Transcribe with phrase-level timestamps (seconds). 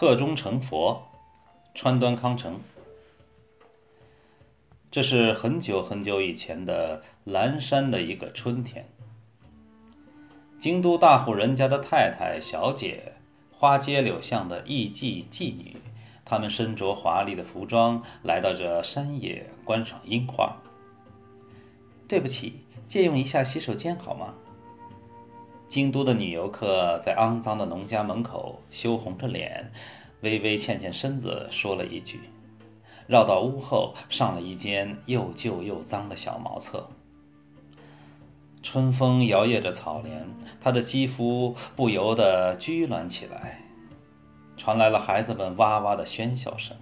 [0.00, 1.02] 侧中成佛，
[1.74, 2.60] 川端康成。
[4.92, 8.88] 这是很久很久以前的蓝山的一个春天。
[10.56, 13.14] 京都大户人家的太太、小姐，
[13.50, 15.76] 花街柳巷的艺妓、妓女，
[16.24, 20.56] 她们身着华丽的服装，来到这山野观赏樱花。
[22.06, 24.32] 对不起，借用一下洗手间好吗？
[25.68, 29.70] 京都的女游客在肮脏的农家门口羞红着脸，
[30.22, 32.20] 微微欠欠身子，说了一句，
[33.06, 36.88] 绕到屋后，上了一间又旧又脏的小茅厕。
[38.62, 40.26] 春风摇曳着草帘，
[40.58, 43.60] 她的肌肤不由得拘挛起来，
[44.56, 46.74] 传来了孩子们哇哇的喧笑声。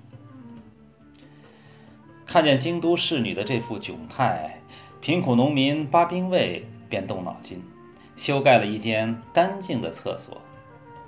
[2.24, 4.60] 看见京都侍女的这副窘态，
[5.00, 7.62] 贫苦农民八兵卫便动脑筋，
[8.16, 10.40] 修盖了一间干净的厕所，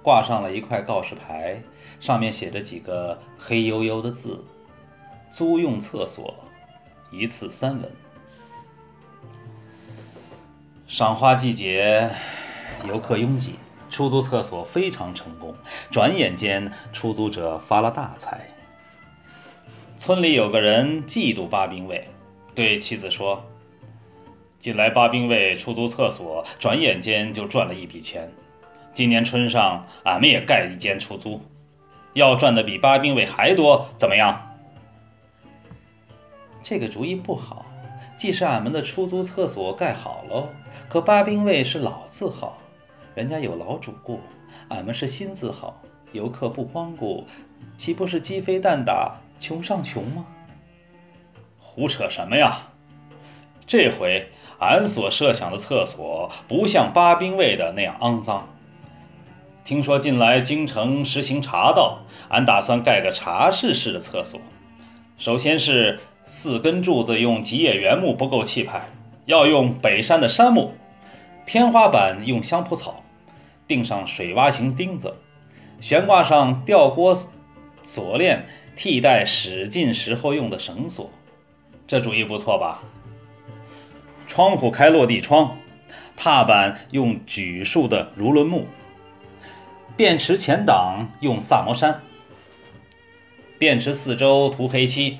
[0.03, 1.61] 挂上了一块告示牌，
[1.99, 4.45] 上面写着几个黑黝黝的字
[5.33, 6.35] ：“租用厕所，
[7.11, 7.91] 一次三文。”
[10.87, 12.11] 赏花季节，
[12.87, 13.57] 游客拥挤，
[13.91, 15.55] 出租厕所非常成功。
[15.91, 18.49] 转眼间，出租者发了大财。
[19.97, 22.09] 村里有个人嫉妒八兵卫，
[22.55, 23.45] 对妻子说
[24.59, 28.33] ：“近来八兵卫出租厕所，转眼间就赚了一笔钱。
[28.93, 31.41] 今年春上，俺们也盖一间出租，
[32.15, 34.57] 要赚的比八兵卫还多，怎么样？”
[36.61, 37.65] 这个主意不好。
[38.17, 40.49] 既是俺们的出租厕所盖好喽，
[40.89, 42.59] 可八兵卫是老字号，
[43.15, 44.21] 人家有老主顾，
[44.71, 47.25] 俺们是新字号，游客不光顾，
[47.77, 50.27] 岂不是鸡飞蛋打，穷上穷吗？
[51.61, 52.61] 胡扯什么呀！
[53.65, 58.49] 这回俺所设想的厕所不像八兵卫的那样肮脏。
[59.65, 64.41] 听说近来京城实行茶道，俺打算盖个茶室式的厕所。
[65.17, 66.01] 首先是。
[66.31, 68.91] 四根柱子用吉野原木不够气派，
[69.25, 70.75] 要用北山的杉木。
[71.47, 73.03] 天花板用香蒲草，
[73.67, 75.15] 钉上水洼形钉子，
[75.81, 77.17] 悬挂上吊锅
[77.83, 78.47] 锁链，
[78.77, 81.11] 替代使劲时候用的绳索。
[81.87, 82.83] 这主意不错吧？
[84.29, 85.57] 窗户开落地窗，
[86.15, 88.67] 踏板用榉树的如轮木，
[89.97, 92.03] 便池前挡用萨摩杉，
[93.59, 95.19] 便池四周涂黑漆。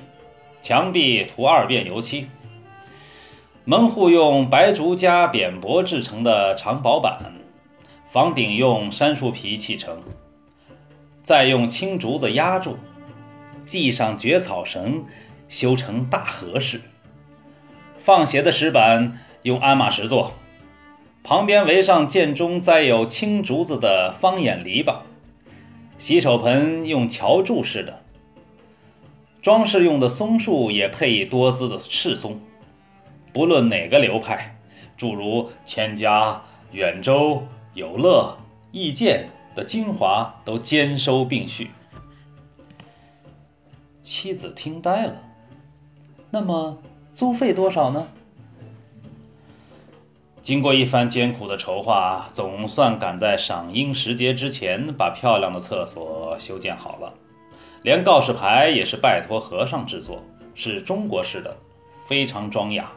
[0.61, 2.29] 墙壁涂二遍油漆，
[3.65, 7.33] 门户用白竹加扁柏制成的长薄板，
[8.11, 10.03] 房顶用杉树皮砌成，
[11.23, 12.77] 再用青竹子压住，
[13.65, 15.05] 系上蕨草绳，
[15.49, 16.83] 修成大合式。
[18.09, 20.33] 放鞋的石板用鞍马石做，
[21.23, 25.01] 旁边围上建中栽有青竹子的方眼篱笆。
[25.99, 28.03] 洗手盆用桥柱式的。
[29.43, 32.41] 装饰用的松树也配以多姿的赤松，
[33.35, 34.57] 不论哪个流派，
[34.97, 36.43] 诸如千家、
[36.73, 37.43] 远州、
[37.75, 38.39] 有乐、
[38.73, 41.71] 意见的精华都兼收并蓄。
[44.03, 45.21] 妻子听呆了。
[46.31, 46.79] 那么
[47.19, 48.07] 租费多少呢？
[50.41, 57.13] 经过一番艰苦的筹划，总算赶在赏樱时节之前，把漂亮的厕所修建好了。
[57.83, 60.23] 连告示牌也是拜托和尚制作，
[60.55, 61.57] 是中国式的，
[62.07, 62.93] 非常庄雅。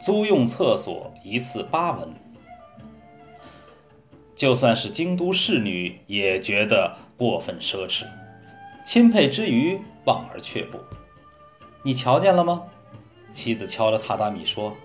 [0.00, 2.14] 租用厕所一次八文，
[4.36, 8.04] 就算是京都侍女也觉得过分奢侈，
[8.84, 10.78] 钦佩之余望而却步。
[11.82, 12.62] 你瞧见了吗？
[13.30, 14.76] 妻子敲了榻榻米说：“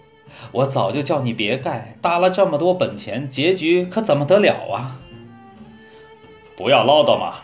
[0.51, 4.99] 我早就叫你别盖，搭了这么多本钱，结局可怎么得了啊？”
[6.55, 7.35] 不要唠叨嘛。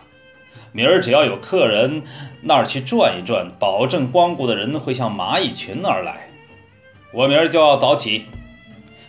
[0.72, 2.04] 明儿只要有客人
[2.42, 6.30] 那儿去转一转，保证光顾的人会像蚂蚁群而来。
[7.12, 8.26] 我明儿就要早起，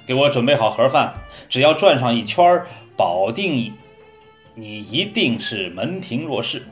[0.07, 1.13] 给我准备好盒饭。
[1.51, 2.65] 只要转上一圈，
[2.97, 3.75] 保定
[4.55, 6.67] 你一定是门庭若市。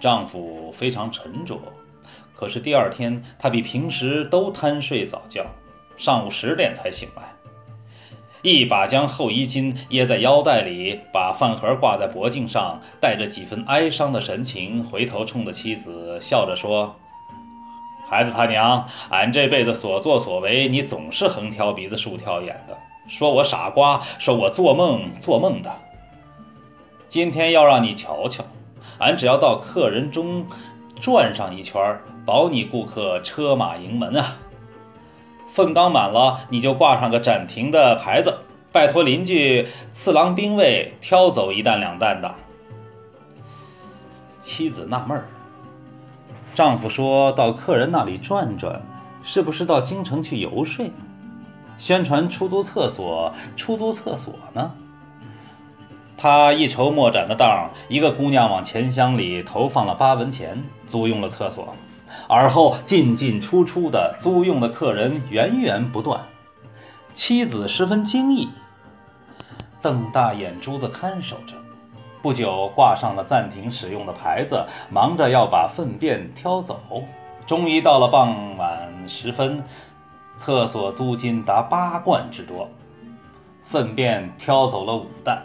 [0.00, 1.60] 丈夫非常沉着，
[2.38, 5.44] 可是第二天他比平时都贪睡早觉，
[5.96, 7.22] 上午十点才醒来。
[8.42, 16.94] 一把将厚衣襟掖在腰带里，把饭盒挂在脖颈上，带着几分哀伤的神情，回头冲着妻子笑着说
[18.08, 25.74] ：“孩子他娘，俺这辈子所作所为，你总是横挑鼻子竖挑眼的，说我傻瓜，说我做梦做梦的。
[27.08, 28.44] 今天要让你瞧瞧，
[28.98, 30.46] 俺只要到客人中
[31.00, 34.36] 转上一圈，保你顾客车马盈门啊！”
[35.48, 38.38] 粪缸满了，你就挂上个暂停的牌子，
[38.70, 42.34] 拜托邻居次郎兵卫挑走一担两担的。
[44.40, 45.26] 妻子纳闷儿。
[46.54, 48.80] 丈夫说到客人那里转转，
[49.22, 50.90] 是不是到京城去游说？
[51.78, 54.70] 宣传出租厕所，出租厕所呢？
[56.20, 61.72] 他一筹莫展的当，一个姑娘往钱箱里投放了八文钱，租用了厕所，
[62.28, 66.20] 而后进进出出的租用的客人源源不断。
[67.14, 68.48] 妻子十分惊异，
[69.80, 71.54] 瞪大眼珠子看守着。
[72.20, 76.80] 不久，挂上了暂停使用的牌子，忙着要把粪便挑走。
[77.46, 79.62] 终于到了傍晚时分，
[80.36, 82.68] 厕所租金达八贯之多，
[83.62, 85.40] 粪便挑走了五担。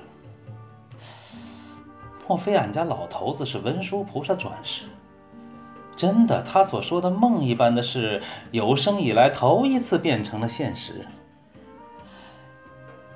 [2.27, 4.85] 莫非俺家老头子是文殊菩萨转世？
[5.95, 8.21] 真的，他所说的梦一般的事，
[8.51, 11.05] 有生以来头一次变成了现实。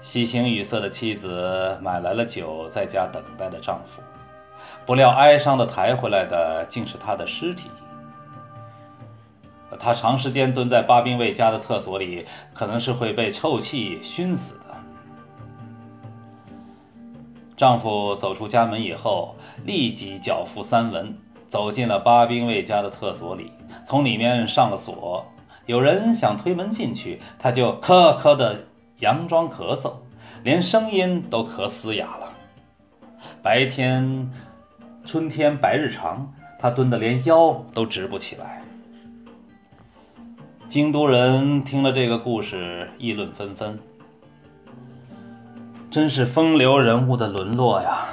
[0.02, 4.02] 喜形于色的妻子买来了酒，在家等待着丈夫。
[4.86, 7.70] 不料哀伤的抬回来的竟是他的尸体。
[9.80, 14.67] 他长时间蹲在巴兵卫家的厕所里，可能是会被臭气熏死的。
[17.58, 21.18] 丈夫走出家门以后，立即缴付三文，
[21.48, 23.52] 走进了巴兵卫家的厕所里，
[23.84, 25.26] 从里面上了锁。
[25.66, 28.68] 有人想推门进去，他就咳咳的
[29.00, 29.94] 佯装咳嗽，
[30.44, 32.32] 连声音都咳嘶哑了。
[33.42, 34.32] 白天，
[35.04, 38.62] 春天白日长，他蹲得连腰都直不起来。
[40.68, 43.80] 京都人听了这个故事，议论纷纷。
[45.90, 48.10] 真是风流人物的沦落呀！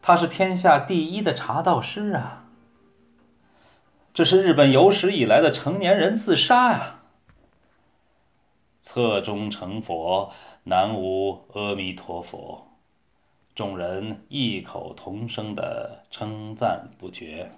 [0.00, 2.44] 他是天下第一的茶道师啊！
[4.14, 7.00] 这是日本有史以来的成年人自杀呀！
[8.80, 10.32] 侧中成佛，
[10.64, 12.66] 南无阿弥陀佛，
[13.54, 17.52] 众人异口同声的称赞不绝。